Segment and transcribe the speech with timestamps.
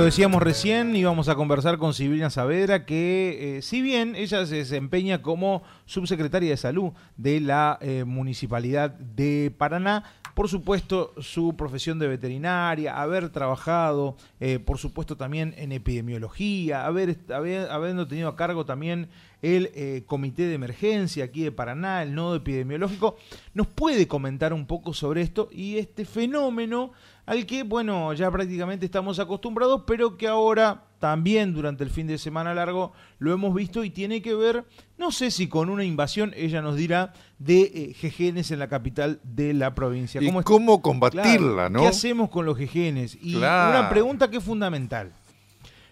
[0.00, 4.56] lo decíamos recién, íbamos a conversar con Silvina Saavedra, que eh, si bien ella se
[4.56, 11.98] desempeña como subsecretaria de salud de la eh, Municipalidad de Paraná, por supuesto su profesión
[11.98, 18.36] de veterinaria, haber trabajado, eh, por supuesto también en epidemiología, haber, haber, habiendo tenido a
[18.36, 19.10] cargo también
[19.42, 23.16] el comité de emergencia aquí de Paraná, el nodo epidemiológico,
[23.54, 26.92] nos puede comentar un poco sobre esto y este fenómeno
[27.30, 32.18] al que, bueno, ya prácticamente estamos acostumbrados, pero que ahora también durante el fin de
[32.18, 34.64] semana largo lo hemos visto y tiene que ver,
[34.98, 39.20] no sé si con una invasión, ella nos dirá, de eh, jejenes en la capital
[39.22, 40.20] de la provincia.
[40.20, 41.82] ¿Cómo, ¿Y cómo combatirla, no?
[41.82, 43.16] ¿Qué hacemos con los jejenes?
[43.22, 45.12] Y una pregunta que es fundamental.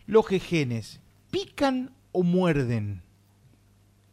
[0.09, 0.99] ¿Los jejenes
[1.31, 3.01] pican o muerden?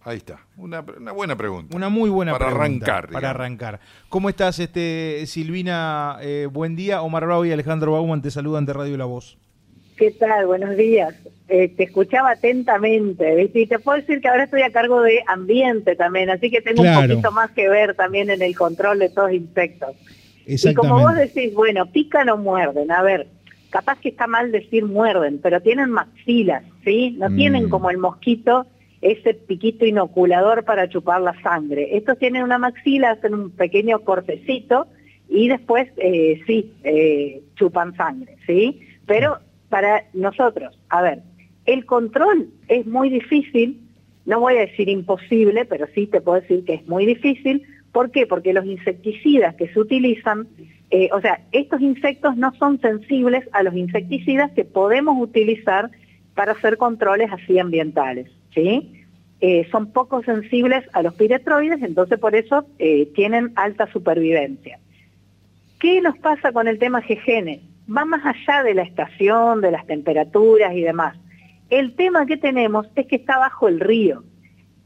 [0.06, 1.76] Ahí está, una, buena pregunta.
[1.76, 3.80] Una muy buena para Arrancar, para arrancar.
[4.08, 6.20] ¿Cómo estás, este Silvina?
[6.22, 7.02] Eh, buen día.
[7.02, 9.40] Omar Bravo y Alejandro Bauman te saludan de Radio La Voz.
[9.98, 10.46] ¿Qué tal?
[10.46, 11.16] Buenos días.
[11.48, 15.96] Eh, te escuchaba atentamente, Y te puedo decir que ahora estoy a cargo de ambiente
[15.96, 19.34] también, así que tengo un poquito más que ver también en el control de todos
[19.34, 19.96] insectos.
[20.46, 22.92] Y como vos decís, bueno, pican o muerden.
[22.92, 23.26] A ver,
[23.72, 27.16] capaz que está mal decir muerden, pero tienen maxilas, ¿sí?
[27.18, 27.70] No tienen mm.
[27.70, 28.68] como el mosquito
[29.06, 31.96] ese piquito inoculador para chupar la sangre.
[31.96, 34.88] Estos tienen una maxila, hacen un pequeño cortecito
[35.30, 38.82] y después eh, sí, eh, chupan sangre, ¿sí?
[39.06, 39.38] Pero
[39.70, 41.20] para nosotros, a ver,
[41.66, 43.80] el control es muy difícil,
[44.26, 47.62] no voy a decir imposible, pero sí te puedo decir que es muy difícil.
[47.92, 48.26] ¿Por qué?
[48.26, 50.48] Porque los insecticidas que se utilizan,
[50.90, 55.92] eh, o sea, estos insectos no son sensibles a los insecticidas que podemos utilizar
[56.34, 58.30] para hacer controles así ambientales.
[58.56, 59.04] ¿Sí?
[59.42, 64.80] Eh, son poco sensibles a los piretroides, entonces por eso eh, tienen alta supervivencia.
[65.80, 67.60] ¿Qué nos pasa con el tema GGN?
[67.96, 71.18] Va más allá de la estación, de las temperaturas y demás.
[71.70, 74.24] El tema que tenemos es que está bajo el río.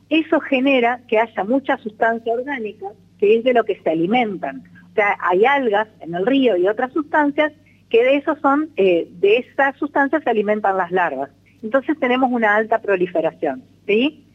[0.10, 2.88] Eso genera que haya mucha sustancia orgánica,
[3.20, 4.64] que es de lo que se alimentan.
[4.92, 7.54] O sea, hay algas en el río y otras sustancias
[7.90, 11.30] que de eso son, eh, de esas sustancias se alimentan las larvas
[11.62, 14.26] entonces tenemos una alta proliferación, ¿sí?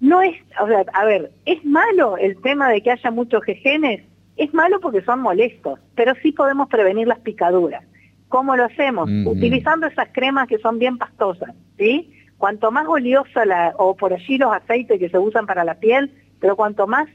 [0.00, 4.02] No es, o sea, a ver, ¿es malo el tema de que haya muchos jejenes?
[4.36, 7.84] Es malo porque son molestos, pero sí podemos prevenir las picaduras.
[8.28, 9.10] ¿Cómo lo hacemos?
[9.24, 12.12] Utilizando esas cremas que son bien pastosas, ¿sí?
[12.36, 16.12] Cuanto más oleosa la, o por allí los aceites que se usan para la piel,
[16.38, 17.08] pero cuanto más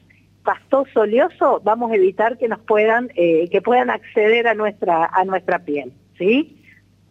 [0.44, 5.24] pastoso oleoso, vamos a evitar que nos puedan, eh, que puedan acceder a nuestra, a
[5.24, 6.63] nuestra piel, ¿sí?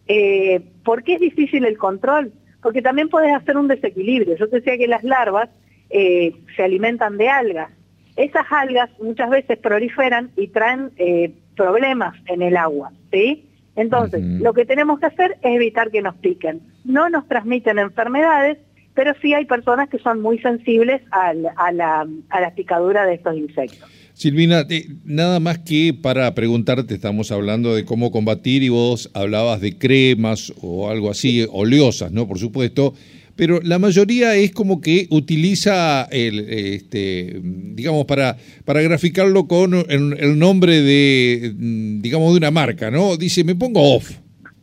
[0.09, 2.33] Eh, ¿Por qué es difícil el control?
[2.63, 4.37] Porque también puedes hacer un desequilibrio.
[4.37, 5.49] Yo te decía que las larvas
[5.91, 7.71] eh, se alimentan de algas.
[8.17, 13.49] Esas algas muchas veces proliferan y traen eh, problemas en el agua, ¿sí?
[13.75, 16.61] Entonces, lo que tenemos que hacer es evitar que nos piquen.
[16.85, 18.59] No nos transmiten enfermedades,
[18.93, 23.35] pero sí hay personas que son muy sensibles a la, a la picadura de estos
[23.35, 24.02] insectos.
[24.15, 24.67] Silvina,
[25.05, 30.53] nada más que para preguntarte, estamos hablando de cómo combatir y vos hablabas de cremas
[30.61, 32.29] o algo así, oleosas, ¿no?
[32.29, 32.95] Por supuesto,
[33.37, 40.39] pero la mayoría es como que utiliza el, este, digamos, para, para graficarlo con el,
[40.39, 43.17] nombre de, digamos, de una marca, ¿no?
[43.17, 44.11] Dice, me pongo off,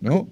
[0.01, 0.29] ¿no?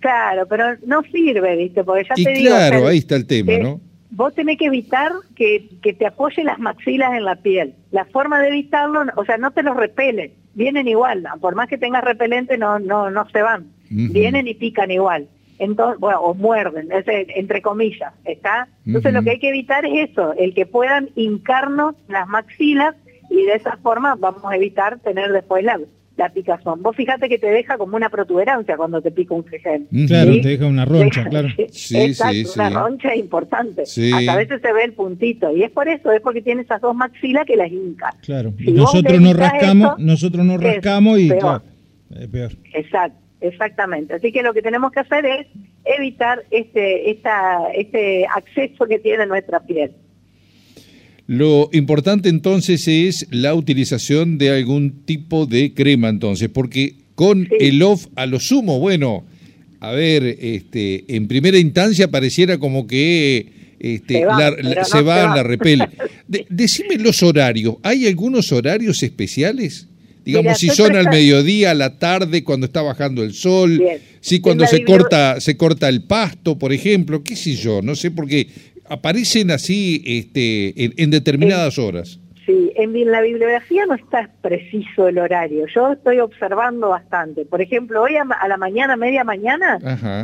[0.00, 1.84] Claro, pero no sirve, ¿viste?
[1.84, 2.50] Porque ya te digo...
[2.50, 3.80] Claro, ahí está el tema, ¿no?
[4.12, 7.74] Vos tenés que evitar que, te apoyen las maxilas en la piel.
[7.90, 11.78] La forma de evitarlo, o sea, no te los repele, vienen igual, por más que
[11.78, 15.28] tengas repelente no, no, no se van, vienen y pican igual.
[15.58, 18.68] Entonces, bueno, o muerden, entre comillas, ¿está?
[18.84, 22.96] Entonces lo que hay que evitar es eso, el que puedan hincarnos las maxilas
[23.30, 25.78] y de esa forma vamos a evitar tener después la,
[26.16, 26.82] la picazón.
[26.82, 29.88] Vos fíjate que te deja como una protuberancia cuando te pica un jejen.
[30.06, 31.48] Claro, te deja una roncha, claro.
[31.70, 33.82] Sí, Exacto, una roncha importante.
[33.82, 35.54] Hasta a veces se ve el puntito.
[35.56, 38.14] Y es por eso, es porque tiene esas dos maxilas que las hinca.
[38.22, 41.62] Claro, y nosotros nos rascamos, nosotros nos rascamos y peor.
[42.10, 42.52] es peor.
[42.74, 43.22] Exacto.
[43.42, 44.14] Exactamente.
[44.14, 45.46] Así que lo que tenemos que hacer es
[45.84, 49.92] evitar este, esta, este acceso que tiene nuestra piel.
[51.32, 57.82] Lo importante entonces es la utilización de algún tipo de crema entonces, porque con el
[57.82, 59.24] off a lo sumo, bueno,
[59.80, 63.46] a ver, este, en primera instancia pareciera como que
[63.80, 64.26] este,
[64.84, 65.88] se, va, la repele.
[66.50, 69.88] decime los horarios, ¿hay algunos horarios especiales?
[70.26, 73.82] Digamos, si son al mediodía, a la tarde, cuando está bajando el sol,
[74.20, 78.10] si cuando se corta, se corta el pasto, por ejemplo, qué sé yo, no sé,
[78.10, 78.46] porque
[78.88, 82.18] aparecen así este, en, determinadas horas.
[82.46, 85.66] Sí, en la bibliografía no está preciso el horario.
[85.72, 87.44] Yo estoy observando bastante.
[87.44, 89.78] Por ejemplo, hoy a, la mañana, media mañana,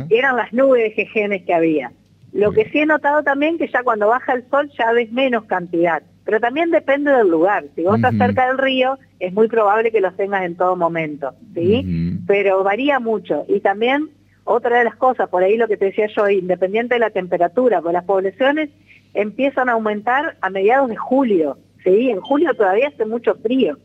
[0.09, 1.91] eran las nubes de jejenes que había.
[2.33, 5.45] Lo que sí he notado también que ya cuando baja el sol ya ves menos
[5.45, 6.03] cantidad.
[6.25, 7.65] Pero también depende del lugar.
[7.75, 11.33] Si vos estás cerca del río, es muy probable que los tengas en todo momento,
[11.55, 12.19] ¿sí?
[12.27, 13.45] Pero varía mucho.
[13.47, 14.09] Y también,
[14.49, 17.81] otra de las cosas, por ahí lo que te decía yo, independiente de la temperatura,
[17.81, 18.69] pues las poblaciones
[19.13, 21.57] empiezan a aumentar a mediados de julio.
[21.83, 22.09] ¿sí?
[22.09, 23.77] En julio todavía hace mucho frío.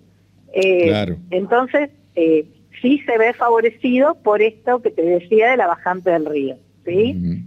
[0.55, 2.47] Eh, entonces, eh,
[2.81, 7.43] sí se ve favorecido por esto que te decía de la bajante del río, ¿sí?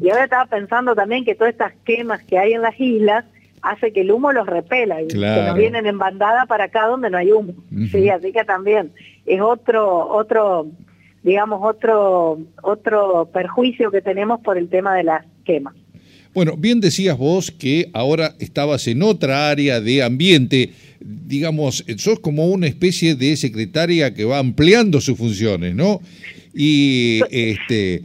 [0.00, 3.24] Y ahora estaba pensando también que todas estas quemas que hay en las islas
[3.62, 7.10] hace que el humo los repela y que nos vienen en bandada para acá donde
[7.10, 7.54] no hay humo.
[7.90, 8.92] Sí, así que también
[9.26, 10.66] es otro, otro,
[11.24, 15.74] digamos, otro, otro perjuicio que tenemos por el tema de las quemas.
[16.34, 22.46] Bueno, bien decías vos que ahora estabas en otra área de ambiente, digamos, sos como
[22.48, 26.00] una especie de secretaria que va ampliando sus funciones, ¿no?
[26.52, 28.02] Y este,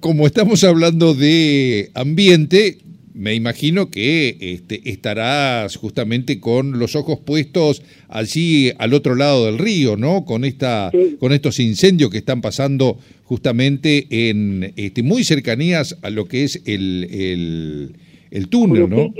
[0.00, 2.78] como estamos hablando de ambiente,
[3.14, 9.58] me imagino que este, estarás justamente con los ojos puestos allí al otro lado del
[9.58, 10.24] río, ¿no?
[10.24, 16.26] Con esta, con estos incendios que están pasando justamente en este, muy cercanías a lo
[16.26, 17.94] que es el,
[18.30, 19.12] el, túnel, ¿no?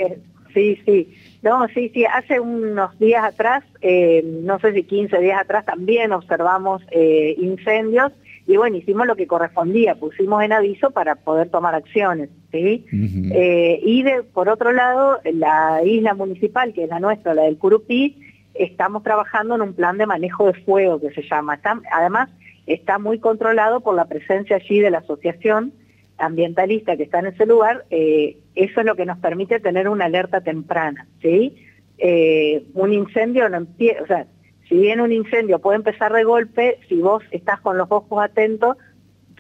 [0.54, 1.08] Sí, sí.
[1.42, 2.04] No, sí, sí.
[2.04, 8.12] Hace unos días atrás, eh, no sé si 15 días atrás, también observamos eh, incendios
[8.46, 12.84] y bueno, hicimos lo que correspondía, pusimos en aviso para poder tomar acciones, ¿sí?
[13.32, 17.58] Eh, y de, por otro lado, la isla municipal, que es la nuestra, la del
[17.58, 18.20] Curupí,
[18.54, 21.60] estamos trabajando en un plan de manejo de fuego que se llama.
[21.92, 22.30] además,
[22.66, 25.72] está muy controlado por la presencia allí de la asociación
[26.18, 30.04] ambientalista que está en ese lugar, eh, eso es lo que nos permite tener una
[30.06, 31.56] alerta temprana, ¿sí?
[31.98, 34.26] Eh, un incendio no empieza, o sea,
[34.72, 38.78] si bien un incendio puede empezar de golpe, si vos estás con los ojos atentos,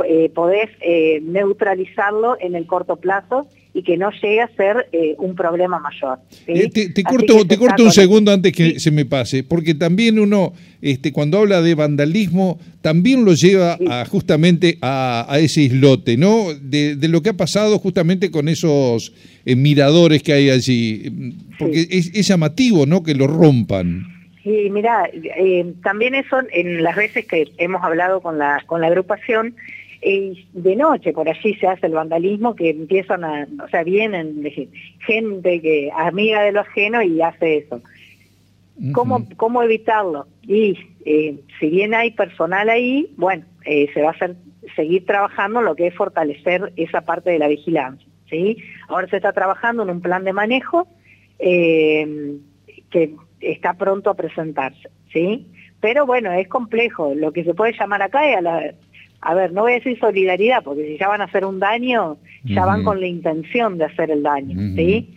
[0.06, 5.14] eh, podés eh, neutralizarlo en el corto plazo y que no llegue a ser eh,
[5.16, 6.18] un problema mayor.
[6.44, 10.52] te, corto, te corto un segundo antes que se me pase, porque también uno,
[10.82, 16.48] este, cuando habla de vandalismo, también lo lleva a, justamente a, ese islote, ¿no?
[16.60, 19.14] De, lo que ha pasado justamente con esos
[19.46, 23.02] miradores que hay allí, porque es, es llamativo, ¿no?
[23.02, 24.21] Que lo rompan.
[24.42, 28.88] Sí, mira, eh, también eso en las veces que hemos hablado con la, con la
[28.88, 29.54] agrupación,
[30.00, 34.42] eh, de noche por allí se hace el vandalismo que empiezan a, o sea, vienen
[35.06, 37.80] gente que amiga de lo ajeno y hace eso.
[38.92, 40.26] ¿Cómo, ¿Cómo evitarlo?
[40.42, 44.34] Y eh, si bien hay personal ahí, bueno, se va a hacer,
[44.74, 48.08] seguir trabajando lo que es fortalecer esa parte de la vigilancia.
[48.28, 48.56] ¿sí?
[48.88, 50.88] Ahora se está trabajando en un plan de manejo
[51.38, 55.46] que está pronto a presentarse, ¿sí?
[55.80, 57.14] Pero bueno, es complejo.
[57.14, 58.74] Lo que se puede llamar acá es a la...
[59.20, 62.18] A ver, no voy a decir solidaridad, porque si ya van a hacer un daño,
[62.44, 65.14] ya van con la intención de hacer el daño, ¿sí?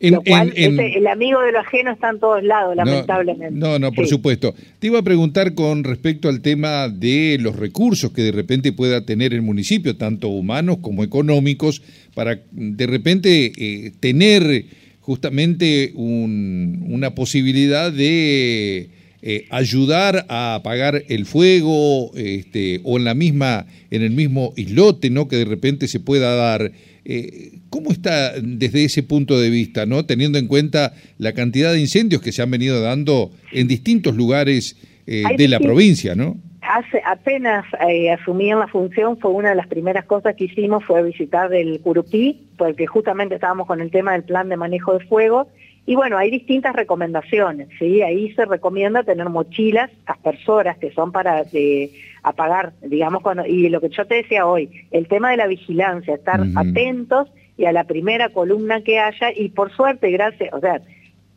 [0.00, 3.58] lo cual, el amigo de lo ajeno está en todos lados, lamentablemente.
[3.58, 4.54] No, no, por supuesto.
[4.78, 9.04] Te iba a preguntar con respecto al tema de los recursos que de repente pueda
[9.04, 11.82] tener el municipio, tanto humanos como económicos,
[12.14, 14.66] para de repente eh, tener
[15.06, 18.90] justamente una posibilidad de
[19.22, 25.08] eh, ayudar a apagar el fuego este, o en la misma en el mismo islote
[25.10, 26.72] no que de repente se pueda dar.
[27.04, 31.78] Eh, cómo está desde ese punto de vista no teniendo en cuenta la cantidad de
[31.78, 34.74] incendios que se han venido dando en distintos lugares
[35.06, 36.36] eh, de la provincia no
[36.68, 40.84] hace apenas eh, asumí en la función fue una de las primeras cosas que hicimos
[40.84, 45.04] fue visitar el Curupí, porque justamente estábamos con el tema del plan de manejo de
[45.06, 45.48] fuego,
[45.88, 48.02] y bueno, hay distintas recomendaciones, ¿sí?
[48.02, 51.92] Ahí se recomienda tener mochilas aspersoras que son para eh,
[52.24, 56.14] apagar, digamos, cuando, y lo que yo te decía hoy, el tema de la vigilancia,
[56.14, 60.80] estar atentos y a la primera columna que haya, y por suerte, gracias, o sea,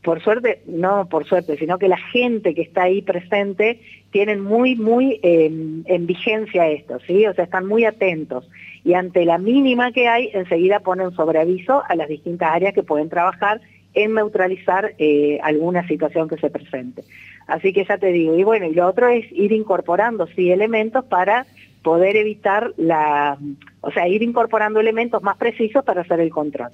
[0.04, 4.76] por suerte, no por suerte, sino que la gente que está ahí presente tienen muy,
[4.76, 7.26] muy em, en vigencia esto, ¿sí?
[7.28, 8.50] O sea, están muy atentos.
[8.86, 12.84] Y ante la mínima que hay, enseguida ponen sobre aviso a las distintas áreas que
[12.84, 13.60] pueden trabajar
[13.94, 17.04] en neutralizar eh, alguna situación que se presente.
[17.48, 21.04] Así que ya te digo, y bueno, y lo otro es ir incorporando, sí, elementos
[21.06, 21.46] para
[21.82, 23.38] poder evitar la,
[23.82, 26.70] o sea, ir incorporando elementos más precisos para hacer el control.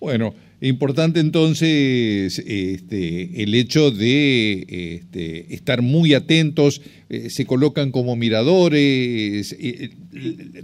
[0.00, 0.34] Bueno,
[0.66, 4.64] Importante entonces este, el hecho de
[4.96, 6.80] este, estar muy atentos,
[7.10, 9.90] eh, se colocan como miradores, eh,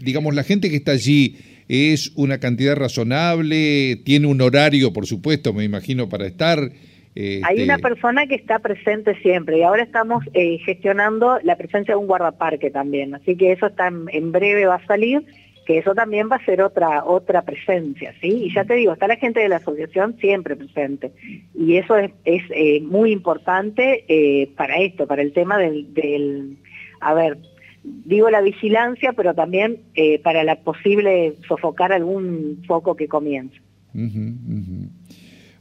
[0.00, 1.36] digamos, la gente que está allí
[1.72, 3.94] ¿Es una cantidad razonable?
[4.04, 6.58] ¿Tiene un horario, por supuesto, me imagino, para estar?
[6.58, 11.94] Hay este, una persona que está presente siempre y ahora estamos eh, gestionando la presencia
[11.94, 15.24] de un guardaparque también, así que eso está en, breve va a salir,
[15.70, 18.46] que eso también va a ser otra otra presencia, ¿sí?
[18.46, 21.12] Y ya te digo, está la gente de la asociación siempre presente
[21.54, 26.56] y eso es, eh, muy importante eh, para esto, para el tema del, del,
[27.00, 27.38] a ver,
[27.84, 29.78] digo la vigilancia, pero también
[30.24, 33.56] para la posible sofocar algún foco que comience.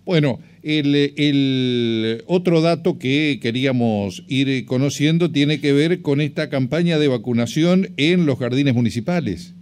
[0.06, 7.08] Bueno, el, otro dato que queríamos ir conociendo tiene que ver con esta campaña de
[7.10, 9.54] vacunación en los jardines municipales.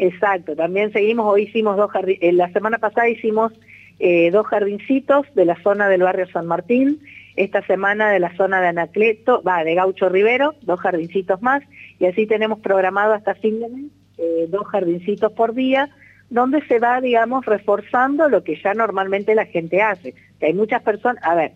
[0.00, 3.52] Exacto, también seguimos, hoy hicimos dos jardines, eh, la semana pasada hicimos
[3.98, 7.00] eh, dos jardincitos de la zona del barrio San Martín,
[7.34, 11.64] esta semana de la zona de Anacleto, va, de Gaucho Rivero, dos jardincitos más,
[11.98, 13.86] y así tenemos programado hasta fin de mes
[14.18, 15.90] eh, dos jardincitos por día,
[16.30, 20.14] donde se va, digamos, reforzando lo que ya normalmente la gente hace.
[20.38, 21.52] Que hay muchas personas, a ver,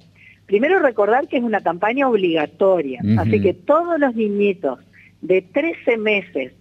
[0.46, 4.80] primero recordar que es una campaña obligatoria, así que todos los niñitos
[5.20, 6.52] de 13 meses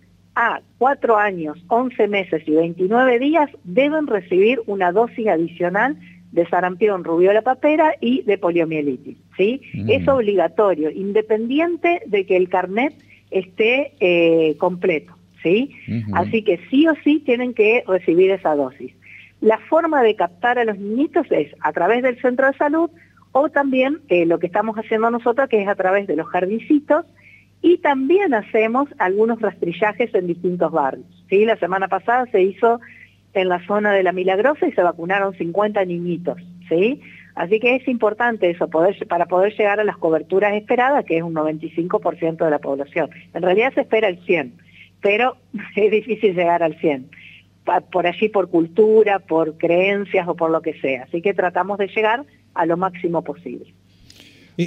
[0.41, 5.97] a 4 años, 11 meses y 29 días deben recibir una dosis adicional
[6.31, 9.61] de sarampión, rubiola papera y de poliomielitis, ¿sí?
[9.87, 12.95] Es obligatorio, independiente de que el carnet
[13.29, 15.13] esté eh, completo.
[15.43, 15.75] ¿sí?
[16.13, 18.93] Así que sí o sí tienen que recibir esa dosis.
[19.41, 22.89] La forma de captar a los niñitos es a través del centro de salud
[23.31, 27.05] o también eh, lo que estamos haciendo nosotros, que es a través de los jardincitos,
[27.61, 31.05] y también hacemos algunos rastrillajes en distintos barrios.
[31.29, 31.45] ¿sí?
[31.45, 32.79] La semana pasada se hizo
[33.33, 36.37] en la zona de La Milagrosa y se vacunaron 50 niñitos.
[36.67, 37.01] ¿sí?
[37.35, 41.33] Así que es importante eso para poder llegar a las coberturas esperadas, que es un
[41.33, 43.09] 95% de la población.
[43.33, 44.51] En realidad se espera el 100%
[45.01, 45.37] pero
[45.75, 47.09] es difícil llegar al 100,
[47.91, 51.03] por allí por cultura, por creencias o por lo que sea.
[51.03, 53.73] Así que tratamos de llegar a lo máximo posible.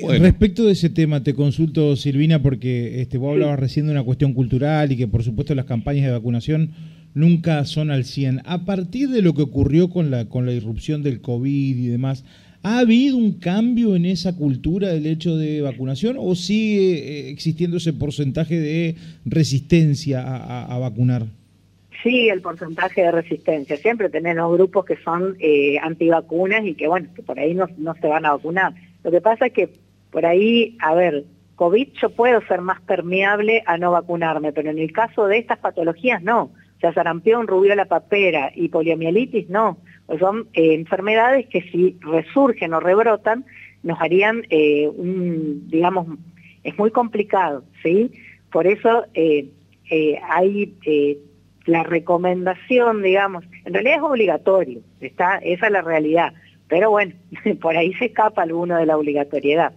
[0.02, 4.02] Eh, respecto de ese tema, te consulto, Silvina, porque este, vos hablabas recién de una
[4.02, 6.70] cuestión cultural y que por supuesto las campañas de vacunación
[7.14, 8.42] nunca son al 100.
[8.44, 12.24] A partir de lo que ocurrió con la, con la irrupción del COVID y demás,
[12.66, 17.76] ¿Ha habido un cambio en esa cultura del hecho de vacunación o sigue eh, existiendo
[17.76, 18.96] ese porcentaje de
[19.26, 21.26] resistencia a, vacunar?
[22.02, 23.76] Sí, el porcentaje de resistencia.
[23.76, 27.94] Siempre tenemos grupos que son eh, antivacunas y que, bueno, que por ahí no, no
[27.96, 28.72] se van a vacunar.
[29.04, 29.68] Lo que pasa es que
[30.14, 31.24] por ahí, a ver,
[31.56, 35.58] COVID yo puedo ser más permeable a no vacunarme, pero en el caso de estas
[35.58, 36.42] patologías no.
[36.44, 39.78] O sea, sarampión, rubiola papera y poliomielitis no.
[40.06, 43.44] Pues son eh, enfermedades que si resurgen o rebrotan,
[43.82, 46.06] nos harían eh, un, digamos,
[46.62, 48.12] es muy complicado, ¿sí?
[48.52, 49.50] Por eso eh,
[50.30, 50.76] hay
[51.66, 56.34] la recomendación, digamos, en realidad es obligatorio, está, esa es la realidad,
[56.68, 57.14] pero bueno,
[57.60, 59.72] por ahí se escapa alguno de la obligatoriedad.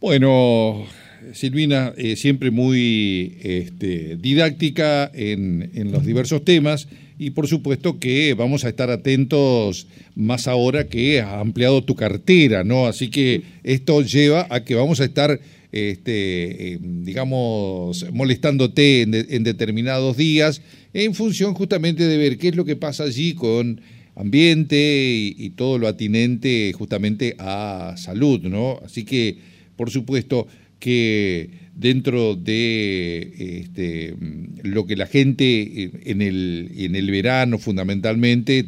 [0.00, 0.84] Bueno,
[1.32, 6.88] Silvina, siempre muy este, didáctica en, en los diversos temas
[7.22, 12.64] y por supuesto que vamos a estar atentos más ahora que has ampliado tu cartera,
[12.64, 12.86] ¿no?
[12.86, 15.38] Así que esto lleva a que vamos a estar,
[15.70, 20.62] este, eh, digamos, molestándote en, determinados días
[20.94, 23.80] en función justamente de ver qué es lo que pasa allí con
[24.14, 28.80] ambiente y, todo lo atinente justamente a salud, ¿no?
[28.84, 29.38] Así que,
[29.76, 30.46] por supuesto
[30.78, 34.14] que dentro de este,
[34.62, 38.66] lo que la gente eh, en el, en el verano fundamentalmente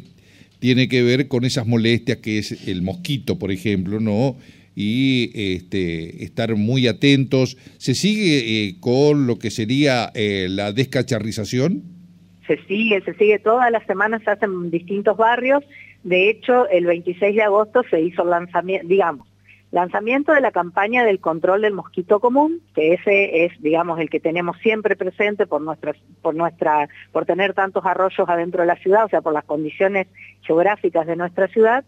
[0.59, 4.37] tiene que ver con esas molestias que es el mosquito, por ejemplo, ¿no?
[4.75, 7.55] Y este, estar muy atentos.
[7.77, 11.94] ¿Se sigue eh, con lo que sería eh, la descacharrización?
[12.47, 13.39] Se sigue, se sigue.
[13.39, 15.63] Todas las semanas se hacen distintos barrios.
[16.03, 19.27] De hecho, el 26 de agosto se hizo el lanzamiento, digamos,
[19.75, 24.21] Lanzamiento de la campaña del control del mosquito común, que ese es, digamos, el que
[24.21, 29.03] tenemos siempre presente por nuestra, por nuestra, por tener tantos arroyos adentro de la ciudad,
[29.03, 30.07] o sea, por las condiciones
[30.43, 31.83] geográficas de nuestra ciudad,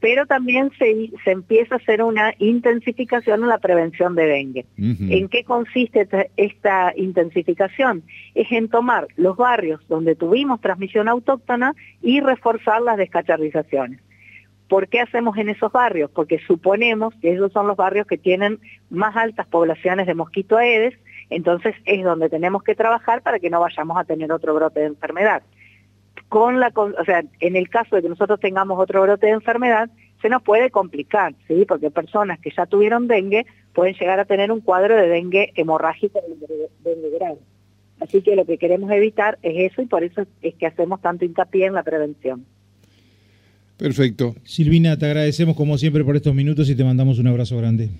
[0.00, 4.66] pero también se, se empieza a hacer una intensificación en la prevención de dengue.
[4.76, 8.02] ¿En qué consiste esta intensificación?
[8.34, 14.00] Es en tomar los barrios donde tuvimos transmisión autóctona y reforzar las descacharrizaciones.
[14.68, 16.10] ¿Por qué hacemos en esos barrios?
[16.10, 18.58] Porque suponemos que esos son los barrios que tienen
[18.90, 20.94] más altas poblaciones de mosquito aedes,
[21.30, 24.86] entonces es donde tenemos que trabajar para que no vayamos a tener otro brote de
[24.86, 25.42] enfermedad.
[26.28, 29.90] Con la, o sea, en el caso de que nosotros tengamos otro brote de enfermedad,
[30.22, 31.64] se nos puede complicar, ¿sí?
[31.66, 36.20] Porque personas que ya tuvieron dengue pueden llegar a tener un cuadro de dengue hemorrágico
[36.20, 37.38] de dengue grave.
[38.00, 41.24] Así que lo que queremos evitar es eso y por eso es que hacemos tanto
[41.24, 42.44] hincapié en la prevención.
[43.76, 44.34] Perfecto.
[44.44, 47.90] Silvina, te agradecemos como siempre por estos minutos y te mandamos un abrazo grande.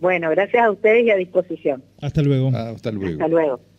[0.00, 1.82] Bueno, gracias a ustedes y a disposición.
[2.00, 2.48] Hasta luego.
[2.48, 3.12] hasta luego.
[3.12, 3.71] Hasta luego.